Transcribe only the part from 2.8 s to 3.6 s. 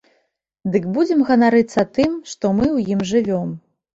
ім жывём!